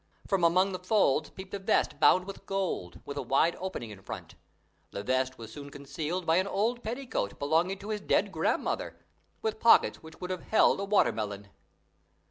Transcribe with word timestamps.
From 0.25 0.43
among 0.43 0.71
the 0.71 0.79
folds 0.79 1.29
peeped 1.29 1.53
a 1.53 1.59
vest 1.59 1.99
bound 1.99 2.25
with 2.25 2.47
gold, 2.47 3.01
with 3.05 3.17
a 3.17 3.21
wide 3.21 3.55
opening 3.59 3.91
in 3.91 4.01
front. 4.01 4.33
The 4.89 5.03
vest 5.03 5.37
was 5.37 5.53
soon 5.53 5.69
concealed 5.69 6.25
by 6.25 6.37
an 6.37 6.47
old 6.47 6.81
petticoat 6.83 7.37
belonging 7.37 7.77
to 7.77 7.89
his 7.89 8.01
dead 8.01 8.31
grandmother, 8.31 8.97
with 9.43 9.59
pockets 9.59 10.01
which 10.01 10.19
would 10.19 10.31
have 10.31 10.41
held 10.49 10.79
a 10.79 10.85
water 10.85 11.11
melon. 11.11 11.49